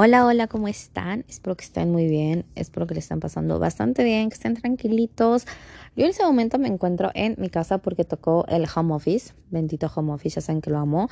[0.00, 1.24] Hola, hola, ¿cómo están?
[1.26, 5.44] Espero que estén muy bien, espero que le estén pasando bastante bien, que estén tranquilitos.
[5.96, 9.90] Yo en ese momento me encuentro en mi casa porque tocó el home office, bendito
[9.92, 11.08] home office, ya saben que lo amo,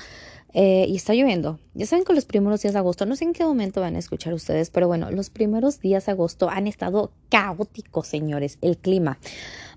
[0.52, 1.58] eh, y está lloviendo.
[1.74, 3.98] Ya saben que los primeros días de agosto, no sé en qué momento van a
[3.98, 9.18] escuchar ustedes, pero bueno, los primeros días de agosto han estado caóticos, señores, el clima.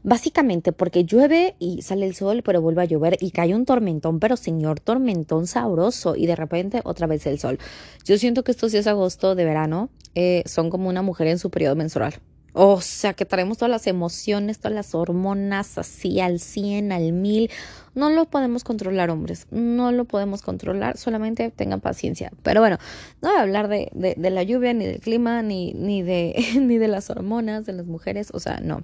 [0.04, 4.20] Básicamente porque llueve y sale el sol, pero vuelve a llover y cae un tormentón,
[4.20, 7.60] pero señor tormentón sabroso y de repente otra vez el sol.
[8.06, 11.40] Yo siento que estos días de agosto de verano eh, son como una mujer en
[11.40, 12.16] su periodo menstrual.
[12.54, 17.50] O sea, que traemos todas las emociones, todas las hormonas así al 100, al 1000.
[17.96, 19.48] No lo podemos controlar, hombres.
[19.52, 20.98] No lo podemos controlar.
[20.98, 22.32] Solamente tengan paciencia.
[22.44, 22.78] Pero bueno,
[23.22, 26.78] no voy a hablar de, de, la lluvia, ni del clima, ni, ni, de, ni
[26.78, 28.30] de las hormonas de las mujeres.
[28.34, 28.84] O sea, no.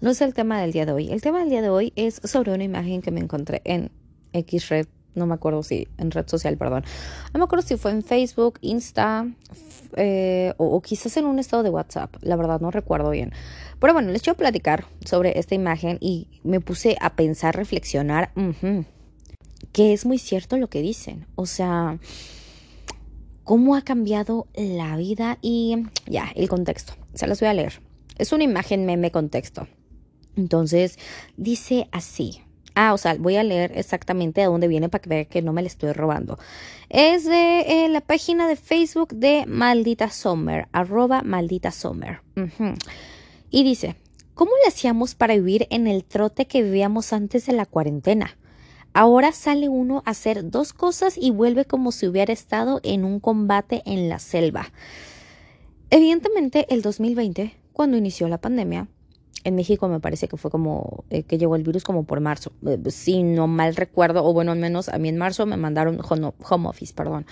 [0.00, 1.10] No es el tema del día de hoy.
[1.10, 3.90] El tema del día de hoy es sobre una imagen que me encontré en
[4.32, 6.84] X Red no me acuerdo si en red social, perdón.
[7.32, 9.26] No me acuerdo si fue en Facebook, Insta
[9.96, 12.14] eh, o, quizás en un estado de WhatsApp.
[12.20, 13.32] La verdad no recuerdo bien.
[13.78, 18.32] Pero bueno, les quiero platicar sobre esta imagen y me puse a pensar, reflexionar,
[19.72, 21.26] que es muy cierto lo que dicen.
[21.34, 21.98] O sea,
[23.44, 26.94] cómo ha cambiado la vida y ya, el contexto.
[27.14, 27.80] Se las voy a leer.
[28.18, 29.68] Es una imagen meme contexto.
[30.36, 30.98] Entonces,
[31.36, 32.40] dice así.
[32.74, 35.52] Ah, o sea, voy a leer exactamente de dónde viene para que vean que no
[35.52, 36.38] me le estoy robando.
[36.88, 42.20] Es de eh, la página de Facebook de Maldita Summer, arroba Maldita Summer.
[43.50, 43.94] Y dice,
[44.34, 48.36] ¿cómo le hacíamos para vivir en el trote que vivíamos antes de la cuarentena?
[48.92, 53.20] Ahora sale uno a hacer dos cosas y vuelve como si hubiera estado en un
[53.20, 54.72] combate en la selva.
[55.90, 58.88] Evidentemente, el 2020, cuando inició la pandemia,
[59.44, 62.50] en México me parece que fue como eh, que llegó el virus como por marzo,
[62.66, 66.00] eh, si no mal recuerdo, o bueno, al menos a mí en marzo me mandaron
[66.02, 67.26] home, office, perdón.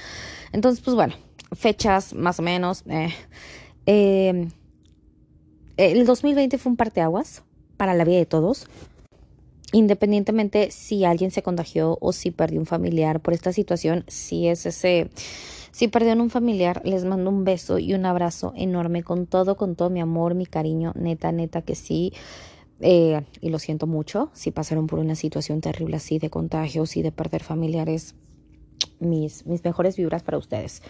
[0.53, 1.15] Entonces, pues bueno,
[1.53, 2.85] fechas más o menos.
[2.87, 3.15] Eh,
[3.87, 4.51] em,
[5.79, 7.43] el 2020 fue un parteaguas
[7.79, 8.69] para la vida de todos.
[9.73, 14.67] Independientemente si alguien se contagió o si perdió un familiar por esta situación, si es
[14.67, 15.09] ese
[15.73, 19.75] si perdieron un familiar, les mando un beso y un abrazo enorme con todo, con
[19.75, 22.13] todo mi amor, mi cariño, neta, neta que sí.
[22.81, 27.03] Eh, y lo siento mucho si pasaron por una situación terrible así de contagios y
[27.03, 28.15] de perder familiares.
[29.01, 30.83] Mis, mis mejores vibras para ustedes.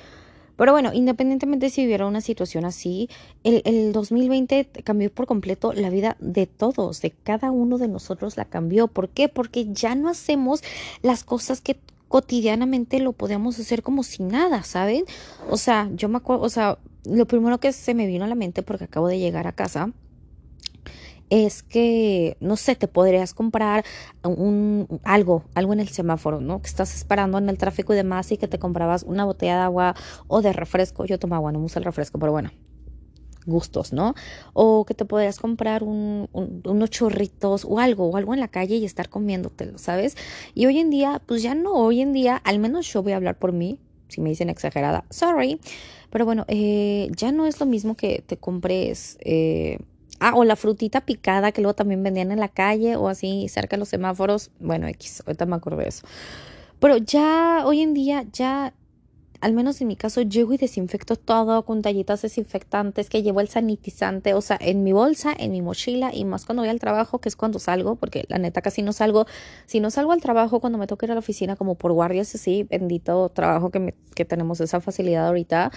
[0.56, 3.08] Pero bueno, independientemente si hubiera una situación así,
[3.42, 8.36] el, el 2020 cambió por completo la vida de todos, de cada uno de nosotros
[8.36, 8.88] la cambió.
[8.88, 9.28] ¿Por qué?
[9.28, 10.62] Porque ya no hacemos
[11.02, 11.78] las cosas que
[12.12, 15.06] cotidianamente lo podíamos hacer como si nada, ¿saben?
[15.48, 18.34] O sea, yo me acuerdo, o sea, lo primero que se me vino a la
[18.34, 19.92] mente porque acabo de llegar a casa
[21.30, 23.86] es que, no sé, te podrías comprar
[24.22, 26.60] un, algo, algo en el semáforo, ¿no?
[26.60, 29.62] Que estás esperando en el tráfico y demás y que te comprabas una botella de
[29.62, 29.94] agua
[30.28, 31.06] o de refresco.
[31.06, 32.50] Yo tomo agua, no me gusta el refresco, pero bueno,
[33.46, 34.14] gustos, ¿no?
[34.52, 38.76] O que te podrías comprar un, unos chorritos o algo, o algo en la calle
[38.76, 40.16] y estar comiéndotelo, ¿sabes?
[40.54, 43.16] Y hoy en día, pues ya no, hoy en día, al menos yo voy a
[43.16, 45.60] hablar por mí, si me dicen exagerada, sorry,
[46.10, 49.18] pero bueno, eh, ya no es lo mismo que te compres...
[49.20, 49.78] Eh,
[50.24, 53.74] Ah, o la frutita picada que luego también vendían en la calle o así cerca
[53.74, 54.52] de los semáforos.
[54.60, 56.06] Bueno, X, ahorita me acuerdo de eso.
[56.78, 58.72] Pero ya hoy en día ya
[59.42, 63.48] al menos en mi caso, llego y desinfecto todo con tallitas desinfectantes, que llevo el
[63.48, 67.18] sanitizante, o sea, en mi bolsa, en mi mochila y más cuando voy al trabajo,
[67.18, 69.26] que es cuando salgo, porque la neta casi no salgo.
[69.66, 72.32] Si no salgo al trabajo, cuando me toca ir a la oficina, como por guardias
[72.36, 75.72] así, bendito trabajo que, que tenemos esa facilidad ahorita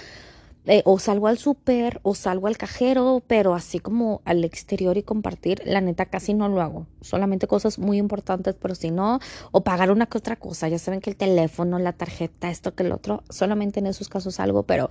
[0.68, 5.04] eh, o salgo al súper o salgo al cajero, pero así como al exterior y
[5.04, 6.88] compartir, la neta casi no lo hago.
[7.02, 9.20] Solamente cosas muy importantes, pero si no,
[9.52, 10.68] o pagar una que otra cosa.
[10.68, 14.40] Ya saben que el teléfono, la tarjeta, esto que el otro, solamente en esos casos
[14.40, 14.90] algo, pero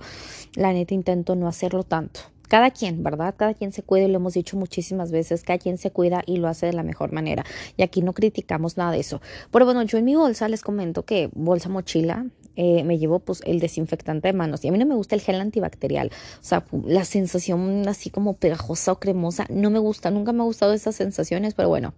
[0.55, 2.21] la neta intento no hacerlo tanto.
[2.47, 3.35] Cada quien, ¿verdad?
[3.35, 6.37] Cada quien se cuida y lo hemos dicho muchísimas veces, cada quien se cuida y
[6.37, 7.43] lo hace de la mejor manera.
[7.75, 9.21] Y aquí no criticamos nada de eso.
[9.51, 13.41] Pero bueno, yo en mi bolsa les comento que bolsa mochila, eh, me llevo pues
[13.45, 16.65] el desinfectante de manos y a mí no me gusta el gel antibacterial, o sea,
[16.85, 20.95] la sensación así como pegajosa o cremosa, no me gusta, nunca me ha gustado esas
[20.95, 21.93] sensaciones, pero bueno.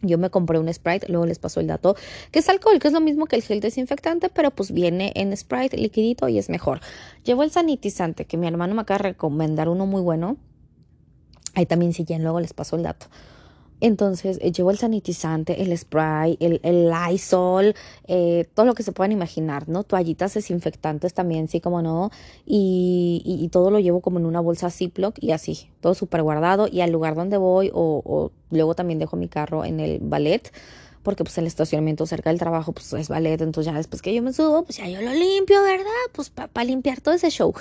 [0.00, 1.96] Yo me compré un Sprite, luego les paso el dato,
[2.30, 5.36] que es alcohol, que es lo mismo que el gel desinfectante, pero pues viene en
[5.36, 6.80] Sprite liquidito y es mejor.
[7.24, 10.36] Llevo el sanitizante, que mi hermano me acaba de recomendar uno muy bueno.
[11.54, 13.06] Ahí también si quieren, luego les paso el dato.
[13.80, 17.74] Entonces eh, llevo el sanitizante, el spray, el, el Lysol,
[18.06, 19.84] eh, todo lo que se puedan imaginar, ¿no?
[19.84, 22.10] Toallitas desinfectantes también, sí, como no.
[22.46, 26.68] Y, y, todo lo llevo como en una bolsa Ziploc y así, todo súper guardado.
[26.70, 30.52] Y al lugar donde voy, o, o, luego también dejo mi carro en el ballet,
[31.08, 33.40] porque pues el estacionamiento cerca del trabajo, pues es ballet.
[33.40, 35.86] Entonces ya después que yo me subo, pues ya yo lo limpio, ¿verdad?
[36.12, 37.54] Pues para limpiar todo ese show.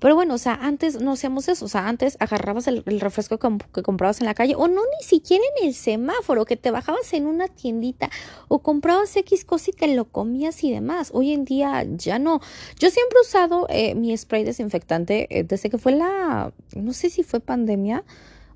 [0.00, 1.64] Pero bueno, o sea, antes no hacíamos eso.
[1.64, 5.44] O sea, antes agarrabas el, refresco que, comprabas en la calle o no ni siquiera
[5.60, 8.10] en el semáforo, que te bajabas en una tiendita
[8.48, 11.12] o comprabas X cosa y te lo comías y demás.
[11.14, 12.40] Hoy en día ya no.
[12.80, 17.10] Yo siempre he usado eh, mi spray desinfectante eh, desde que fue la, no sé
[17.10, 18.02] si fue pandemia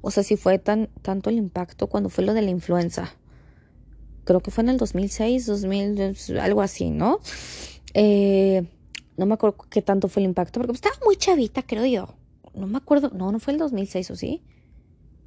[0.02, 3.14] o sea, si fue tan, tanto el impacto cuando fue lo de la influenza.
[4.24, 7.20] Creo que fue en el 2006, 2000, algo así, ¿no?
[7.94, 8.64] Eh,
[9.16, 12.14] no me acuerdo qué tanto fue el impacto, porque estaba muy chavita, creo yo.
[12.54, 14.42] No me acuerdo, no, no fue el 2006 o sí.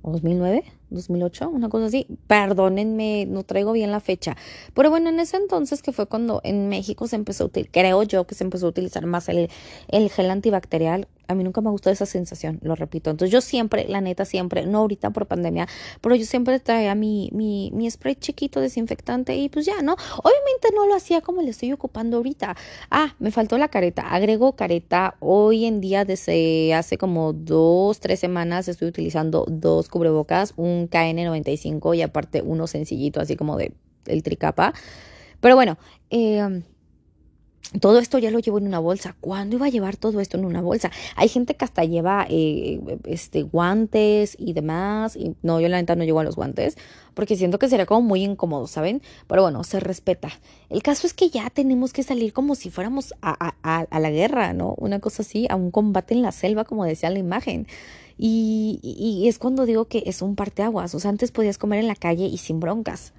[0.02, 0.64] ¿O 2009?
[0.90, 2.08] 2008, una cosa así.
[2.28, 4.36] Perdónenme, no traigo bien la fecha.
[4.74, 8.04] Pero bueno, en ese entonces que fue cuando en México se empezó a utilizar, creo
[8.04, 9.50] yo que se empezó a utilizar más el,
[9.88, 11.08] el gel antibacterial.
[11.28, 13.10] A mí nunca me gustó esa sensación, lo repito.
[13.10, 15.68] Entonces yo siempre, la neta, siempre, no ahorita por pandemia,
[16.02, 19.94] pero yo siempre traía mi, mi, mi spray chiquito desinfectante y pues ya, ¿no?
[19.94, 22.56] Obviamente no lo hacía como le estoy ocupando ahorita.
[22.92, 24.04] Ah, me faltó la careta.
[24.04, 25.16] Agrego careta.
[25.20, 31.98] Hoy en día, desde hace como dos, tres semanas, estoy utilizando dos cubrebocas, un KN95
[31.98, 33.74] y aparte uno sencillito, así como de
[34.06, 34.74] el tricapa.
[35.40, 35.78] Pero bueno,
[36.10, 36.62] eh,
[37.80, 39.16] todo esto ya lo llevo en una bolsa.
[39.20, 40.92] ¿Cuándo iba a llevar todo esto en una bolsa?
[41.16, 45.16] Hay gente que hasta lleva eh, este, guantes y demás.
[45.16, 46.78] Y no, yo la neta no llevo a los guantes
[47.14, 49.02] porque siento que sería como muy incómodo, ¿saben?
[49.28, 50.30] Pero bueno, se respeta.
[50.70, 54.54] El caso es que ya tenemos que salir como si fuéramos a, a la guerra,
[54.54, 54.76] ¿no?
[54.78, 57.68] Una cosa así, a un combate en la selva, como decía la imagen.
[58.18, 60.96] Y, y, es cuando digo que es un parteaguas.
[60.96, 63.14] O sea, antes podías comer en la calle y sin broncas.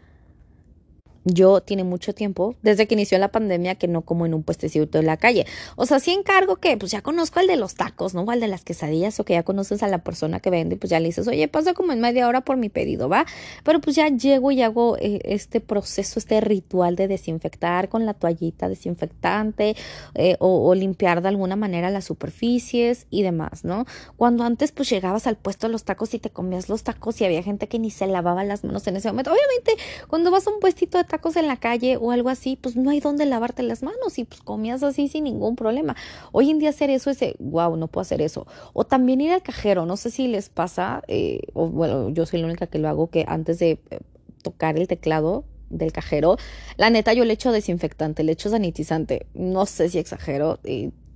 [1.28, 4.98] Yo tiene mucho tiempo, desde que inició la pandemia, que no como en un puestecito
[4.98, 5.44] de la calle.
[5.74, 8.22] O sea, sí encargo que, pues ya conozco el de los tacos, ¿no?
[8.22, 10.88] O el de las quesadillas, o que ya conoces a la persona que vende, pues
[10.88, 13.26] ya le dices, oye, pasa como en media hora por mi pedido, ¿va?
[13.64, 18.14] Pero pues ya llego y hago eh, este proceso, este ritual de desinfectar con la
[18.14, 19.74] toallita desinfectante
[20.14, 23.84] eh, o, o, limpiar de alguna manera las superficies y demás, ¿no?
[24.16, 27.24] Cuando antes pues llegabas al puesto de los tacos y te comías los tacos y
[27.24, 29.32] había gente que ni se lavaba las manos en ese momento.
[29.32, 32.76] Obviamente, cuando vas a un puestito de tacos, en la calle o algo así, pues
[32.76, 35.96] no hay donde lavarte las manos y pues comías así sin ningún problema.
[36.32, 38.46] Hoy en día hacer eso es, wow, no puedo hacer eso.
[38.72, 42.40] O también ir al cajero, no sé si les pasa, eh, o bueno, yo soy
[42.40, 43.98] la única que lo hago, que antes de eh,
[44.42, 46.36] tocar el teclado del cajero,
[46.76, 50.60] la neta yo le echo desinfectante, le echo sanitizante, no sé si exagero,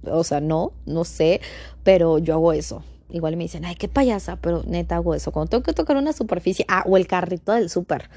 [0.04, 1.40] o sea, no, no sé,
[1.84, 2.82] pero yo hago eso.
[3.12, 5.32] Igual me dicen, ay, qué payasa, pero neta hago eso.
[5.32, 8.08] Cuando tengo que tocar una superficie, ah, o el carrito del súper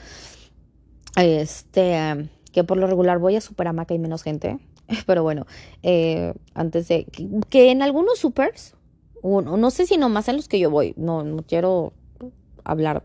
[1.16, 4.60] este, que por lo regular voy a Superamaca y menos gente.
[5.06, 5.46] Pero bueno,
[5.82, 7.06] eh, antes de
[7.50, 8.76] que, en algunos supers,
[9.24, 11.94] no sé si nomás en los que yo voy, no, no quiero
[12.66, 13.04] hablar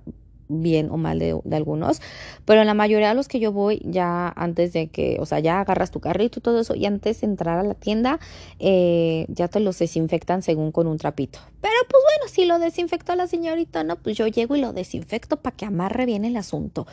[0.48, 2.00] bien o mal de, algunos,
[2.44, 5.40] pero en la mayoría de los que yo voy, ya antes de que, o sea,
[5.40, 8.18] ya agarras tu carrito y todo eso, y antes de entrar a la tienda,
[8.58, 11.38] eh, ya te los desinfectan según con un trapito.
[11.60, 15.36] Pero pues bueno, si lo desinfectó la señorita, no, pues yo llego y lo desinfecto
[15.36, 16.86] para que amarre bien el asunto.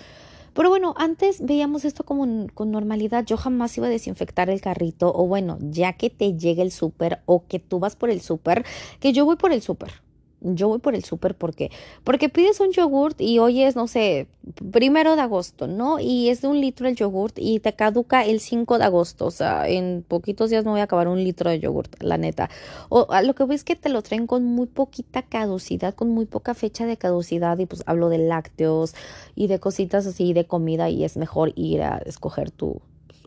[0.55, 3.25] Pero bueno, antes veíamos esto como con normalidad.
[3.25, 7.19] Yo jamás iba a desinfectar el carrito o bueno, ya que te llegue el súper
[7.25, 8.65] o que tú vas por el súper,
[9.01, 10.04] que yo voy por el súper
[10.41, 11.71] yo voy por el súper porque
[12.03, 14.27] porque pides un yogurt y hoy es no sé
[14.71, 18.39] primero de agosto no y es de un litro el yogurt y te caduca el
[18.39, 21.59] 5 de agosto o sea en poquitos días no voy a acabar un litro de
[21.59, 22.49] yogurt la neta
[22.89, 26.25] o a lo que ves que te lo traen con muy poquita caducidad con muy
[26.25, 28.93] poca fecha de caducidad y pues hablo de lácteos
[29.35, 32.81] y de cositas así de comida y es mejor ir a escoger tu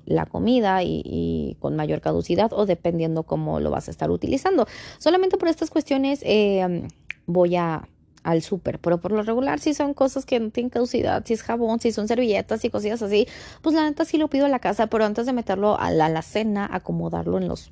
[0.08, 4.66] la comida y, con mayor caducidad o dependiendo cómo lo vas a estar utilizando.
[4.98, 6.88] Solamente por estas cuestiones eh,
[7.28, 7.88] voy a
[8.24, 11.42] al súper, pero por lo regular si son cosas que no tienen caducidad, si es
[11.42, 13.28] jabón, si son servilletas y cosillas así,
[13.62, 16.06] pues la neta sí lo pido a la casa, pero antes de meterlo a la,
[16.06, 17.70] a la cena, acomodarlo en los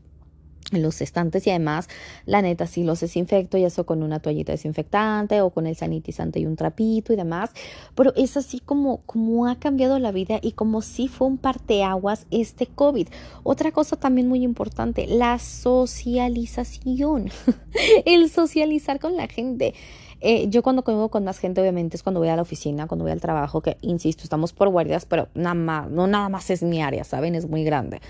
[0.72, 1.88] en los estantes y además
[2.24, 6.40] la neta sí los desinfecto ya sea con una toallita desinfectante o con el sanitizante
[6.40, 7.50] y un trapito y demás
[7.94, 12.26] pero es así como como ha cambiado la vida y como si fue un parteaguas
[12.30, 13.08] este COVID
[13.42, 17.30] otra cosa también muy importante la socialización
[18.04, 19.74] el socializar con la gente
[20.20, 23.04] eh, yo cuando convivo con más gente, obviamente, es cuando voy a la oficina, cuando
[23.04, 26.62] voy al trabajo, que insisto, estamos por guardias, pero nada más, no nada más es
[26.62, 27.34] mi área, ¿saben?
[27.34, 28.00] Es muy grande.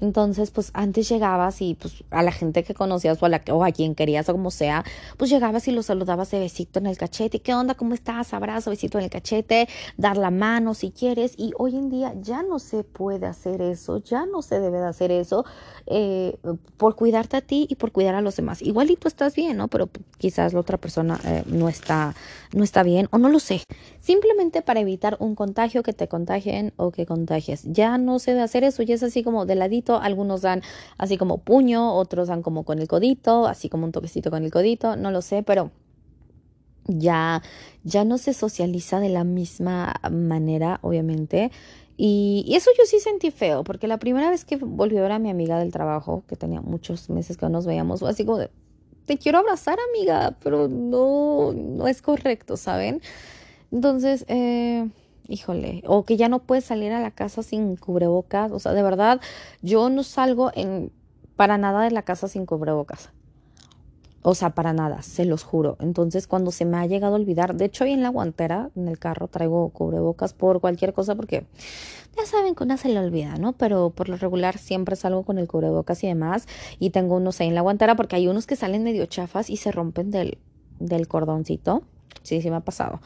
[0.00, 3.64] Entonces, pues antes llegabas y pues a la gente que conocías o a, la, o
[3.64, 4.84] a quien querías o como sea,
[5.16, 7.40] pues llegabas y lo saludabas de besito en el cachete.
[7.40, 7.74] ¿Qué onda?
[7.74, 8.32] ¿Cómo estás?
[8.34, 11.34] Abrazo, besito en el cachete, dar la mano si quieres.
[11.36, 14.86] Y hoy en día ya no se puede hacer eso, ya no se debe de
[14.86, 15.44] hacer eso
[15.86, 16.36] eh,
[16.76, 18.62] por cuidarte a ti y por cuidar a los demás.
[18.62, 19.68] Igualito estás bien, ¿no?
[19.68, 22.14] Pero quizás la otra persona eh, no está,
[22.52, 23.62] no está bien o no lo sé.
[24.00, 27.62] Simplemente para evitar un contagio que te contagien o que contagies.
[27.64, 29.79] Ya no se debe hacer eso, ya es así como de ladito.
[29.88, 30.62] Algunos dan
[30.98, 34.50] así como puño, otros dan como con el codito, así como un toquecito con el
[34.50, 35.70] codito, no lo sé, pero
[36.86, 37.42] ya,
[37.84, 41.50] ya no se socializa de la misma manera, obviamente.
[41.96, 45.18] Y, eso yo sí sentí feo, porque la primera vez que volví a ver a
[45.18, 48.38] mi amiga del trabajo, que tenía muchos meses que no nos veíamos, fue así como
[48.38, 48.50] de,
[49.04, 53.02] te quiero abrazar, amiga, pero no, no es correcto, ¿saben?
[53.70, 54.88] Entonces, eh,
[55.30, 58.82] híjole, o que ya no puedes salir a la casa sin cubrebocas, o sea, de
[58.82, 59.20] verdad,
[59.62, 60.92] yo no salgo en,
[61.36, 63.10] para nada de la casa sin cubrebocas.
[64.22, 65.78] O sea, para nada, se los juro.
[65.80, 68.86] Entonces, cuando se me ha llegado a olvidar, de hecho, hoy en la guantera, en
[68.86, 71.46] el carro, traigo cubrebocas por cualquier cosa, porque
[72.18, 73.52] ya saben que una se le olvida, ¿no?
[73.54, 76.46] Pero por lo regular siempre salgo con el cubrebocas y demás.
[76.78, 79.56] Y tengo unos ahí en la guantera, porque hay unos que salen medio chafas y
[79.56, 80.36] se rompen del,
[80.80, 81.82] del cordoncito.
[82.22, 83.00] Sí, sí me ha pasado.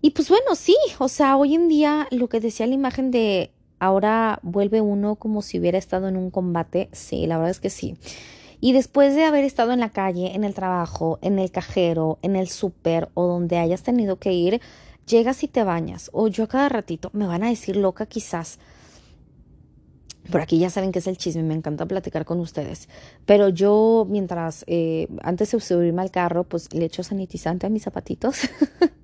[0.00, 3.50] Y pues bueno, sí, o sea, hoy en día lo que decía la imagen de
[3.80, 7.70] ahora vuelve uno como si hubiera estado en un combate, sí, la verdad es que
[7.70, 7.96] sí.
[8.60, 12.36] Y después de haber estado en la calle, en el trabajo, en el cajero, en
[12.36, 14.60] el súper o donde hayas tenido que ir,
[15.06, 16.10] llegas y te bañas.
[16.12, 18.58] O yo a cada ratito me van a decir loca quizás.
[20.30, 22.88] Por aquí ya saben que es el chisme, me encanta platicar con ustedes.
[23.24, 27.84] Pero yo, mientras, eh, antes de subirme al carro, pues le echo sanitizante a mis
[27.84, 28.40] zapatitos.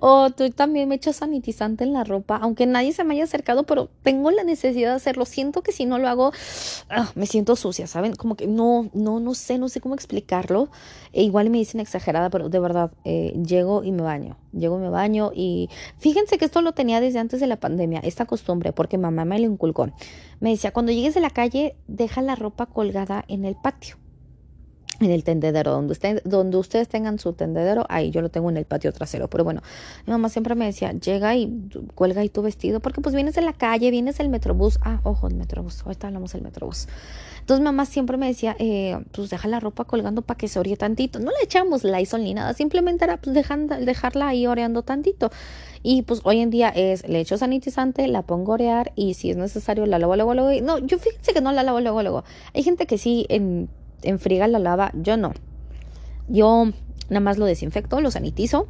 [0.00, 3.64] O tú también me echas sanitizante en la ropa, aunque nadie se me haya acercado,
[3.64, 5.24] pero tengo la necesidad de hacerlo.
[5.24, 6.32] Siento que si no lo hago,
[6.90, 8.14] ah, me siento sucia, ¿saben?
[8.14, 10.70] Como que no, no, no sé, no sé cómo explicarlo.
[11.12, 14.36] E igual me dicen exagerada, pero de verdad, eh, llego y me baño.
[14.52, 18.00] Llego y me baño y fíjense que esto lo tenía desde antes de la pandemia,
[18.00, 19.90] esta costumbre, porque mamá me lo inculcó.
[20.40, 23.96] Me decía, cuando llegues de la calle, deja la ropa colgada en el patio
[25.00, 28.56] en el tendedero, donde, usted, donde ustedes tengan su tendedero, ahí yo lo tengo en
[28.56, 29.28] el patio trasero.
[29.28, 29.62] Pero bueno,
[30.06, 33.42] mi mamá siempre me decía, llega y cuelga ahí tu vestido, porque pues vienes de
[33.42, 34.78] la calle, vienes el metrobús.
[34.82, 36.88] Ah, ojo, el metrobús, ahorita hablamos del metrobús.
[37.40, 40.76] Entonces mamá siempre me decía, eh, pues deja la ropa colgando para que se orie
[40.76, 41.18] tantito.
[41.18, 45.30] No le echamos la ni nada, simplemente era pues dejarla ahí oreando tantito.
[45.82, 49.30] Y pues hoy en día es, le echo sanitizante, la pongo a orear y si
[49.30, 50.60] es necesario la lavo luego, luego.
[50.62, 52.24] No, yo fíjense que no la lavo luego, luego.
[52.54, 53.68] Hay gente que sí en
[54.02, 55.32] enfriga la lava, yo no.
[56.28, 56.66] Yo
[57.08, 58.68] nada más lo desinfecto, lo sanitizo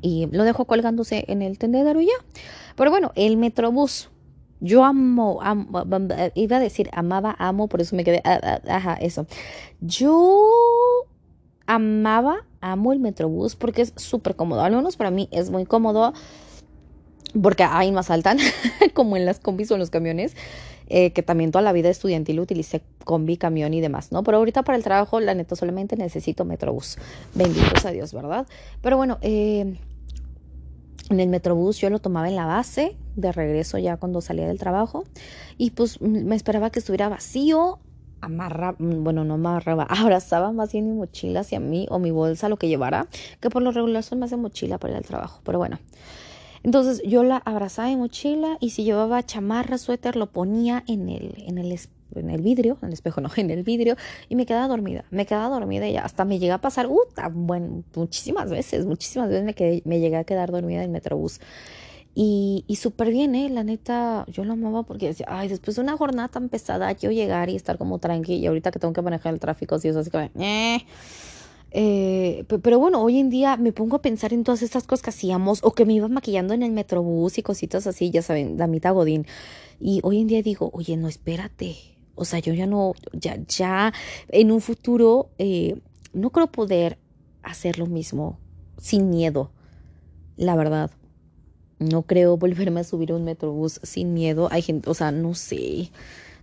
[0.00, 2.42] y lo dejo colgándose en el tendedero y ya.
[2.76, 4.10] Pero bueno, el Metrobús.
[4.60, 5.40] Yo amo,
[6.34, 9.26] iba a decir amaba, amo, por eso me quedé, ah, ah, ajá, eso.
[9.80, 10.48] Yo
[11.66, 14.62] amaba, amo el Metrobús porque es súper cómodo.
[14.62, 16.12] Al menos para mí es muy cómodo
[17.40, 18.38] porque ahí no asaltan,
[18.94, 20.34] como en las combis o en los camiones.
[20.90, 24.22] Eh, que también toda la vida estudiantil utilicé combi, camión y demás, ¿no?
[24.22, 26.96] Pero ahorita para el trabajo, la neta, solamente necesito Metrobús.
[27.34, 28.46] Benditos a Dios, ¿verdad?
[28.80, 29.76] Pero bueno, eh,
[31.10, 34.58] en el Metrobús yo lo tomaba en la base, de regreso ya cuando salía del
[34.58, 35.04] trabajo,
[35.56, 37.78] y pues me esperaba que estuviera vacío,
[38.20, 42.56] amarra, bueno, no amarraba, abrazaba más bien mi mochila hacia mí o mi bolsa, lo
[42.56, 43.08] que llevara,
[43.40, 45.78] que por lo regular son más de mochila para ir al trabajo, pero bueno.
[46.68, 51.32] Entonces yo la abrazaba en mochila y si llevaba chamarra, suéter, lo ponía en el,
[51.46, 51.80] en el,
[52.14, 53.96] en el vidrio, en el espejo no, en el vidrio
[54.28, 56.98] y me quedaba dormida, me quedaba dormida y hasta me llega a pasar, uh,
[57.32, 61.40] bueno, muchísimas veces, muchísimas veces me, quedé, me llegué a quedar dormida en el metrobús.
[62.14, 63.48] Y, y súper bien, ¿eh?
[63.48, 67.14] La neta, yo lo amaba porque decía, ay, después de una jornada tan pesada, quiero
[67.14, 68.34] llegar y estar como tranqui.
[68.34, 70.84] Y ahorita que tengo que manejar el tráfico, así, eso así que, eh,
[71.70, 75.10] eh, pero bueno, hoy en día me pongo a pensar en todas estas cosas que
[75.10, 78.90] hacíamos o que me iba maquillando en el metrobús y cositas así, ya saben, damita
[78.90, 79.26] Godín.
[79.80, 81.76] Y hoy en día digo, oye, no, espérate.
[82.14, 83.92] O sea, yo ya no, ya, ya
[84.28, 85.80] en un futuro eh,
[86.12, 86.98] no creo poder
[87.42, 88.38] hacer lo mismo
[88.78, 89.52] sin miedo,
[90.36, 90.90] la verdad.
[91.78, 94.48] No creo volverme a subir a un metrobús sin miedo.
[94.50, 95.90] Hay gente, o sea, no sé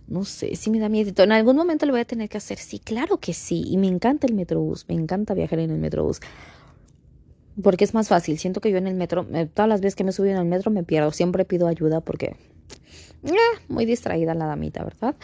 [0.08, 1.12] no sé si me da miedo.
[1.22, 2.58] En algún momento lo voy a tener que hacer.
[2.58, 3.64] Sí, claro que sí.
[3.66, 4.86] Y me encanta el metrobús.
[4.88, 6.20] Me encanta viajar en el metrobús.
[7.62, 8.38] Porque es más fácil.
[8.38, 10.70] Siento que yo en el metro, todas las veces que me subo en el metro
[10.70, 11.10] me pierdo.
[11.10, 12.36] Siempre pido ayuda porque...
[13.24, 13.32] Eh,
[13.68, 15.16] muy distraída la damita, ¿verdad?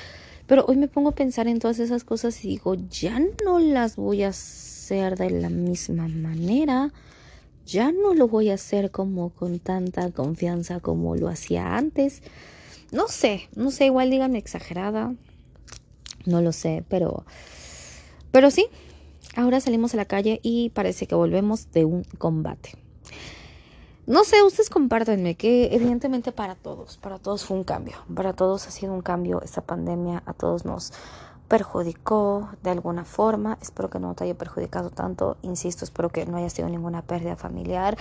[0.46, 3.96] Pero hoy me pongo a pensar en todas esas cosas y digo, ya no las
[3.96, 6.92] voy a hacer de la misma manera.
[7.64, 12.22] Ya no lo voy a hacer como con tanta confianza como lo hacía antes.
[12.92, 15.14] No sé, no sé, igual díganme exagerada.
[16.26, 17.24] No lo sé, pero.
[18.30, 18.66] Pero sí,
[19.34, 22.72] ahora salimos a la calle y parece que volvemos de un combate.
[24.06, 27.96] No sé, ustedes compártanme que evidentemente para todos, para todos fue un cambio.
[28.14, 30.92] Para todos ha sido un cambio esta pandemia, a todos nos
[31.48, 33.58] perjudicó de alguna forma.
[33.62, 35.38] Espero que no te haya perjudicado tanto.
[35.42, 37.96] Insisto, espero que no hayas tenido ninguna pérdida familiar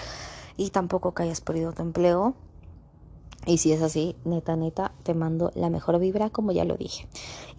[0.57, 2.35] y tampoco que hayas perdido tu empleo.
[3.45, 7.07] Y si es así, neta, neta, te mando la mejor vibra, como ya lo dije.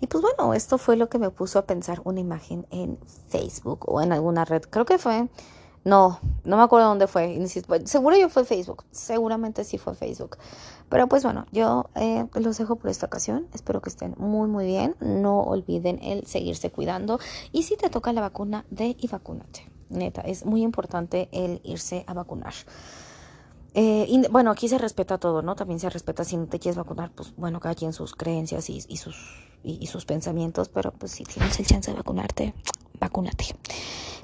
[0.01, 2.99] Y pues bueno, esto fue lo que me puso a pensar una imagen en
[3.29, 4.63] Facebook o en alguna red.
[4.63, 5.29] Creo que fue,
[5.85, 7.45] no, no me acuerdo dónde fue.
[7.85, 10.39] Seguro yo fue Facebook, seguramente sí fue Facebook.
[10.89, 13.49] Pero pues bueno, yo eh, los dejo por esta ocasión.
[13.53, 14.95] Espero que estén muy, muy bien.
[15.01, 17.19] No olviden el seguirse cuidando.
[17.51, 19.69] Y si te toca la vacuna, de y vacúnate.
[19.89, 22.55] Neta, es muy importante el irse a vacunar.
[23.75, 25.57] Eh, bueno, aquí se respeta todo, ¿no?
[25.57, 28.81] También se respeta si no te quieres vacunar, pues bueno, cada quien sus creencias y,
[28.97, 29.17] sus,
[29.63, 32.55] y, sus pensamientos, pero pues si tienes el chance de vacunarte,
[33.01, 33.47] vacúnate.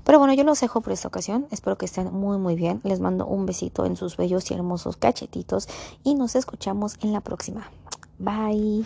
[0.04, 1.46] Pero bueno, yo los dejo por esta ocasión.
[1.50, 2.80] Espero que estén muy, muy bien.
[2.84, 5.68] Les mando un besito en sus bellos y hermosos cachetitos
[6.04, 7.70] y nos escuchamos en la próxima.
[8.18, 8.84] Bye.